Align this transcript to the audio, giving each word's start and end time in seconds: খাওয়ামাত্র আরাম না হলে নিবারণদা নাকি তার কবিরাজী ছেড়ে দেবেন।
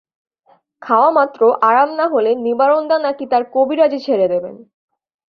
খাওয়ামাত্র 0.81 1.41
আরাম 1.61 1.89
না 1.95 2.05
হলে 2.07 2.31
নিবারণদা 2.45 2.97
নাকি 2.99 3.25
তার 3.31 3.43
কবিরাজী 3.53 3.99
ছেড়ে 3.99 4.27
দেবেন। 4.27 4.55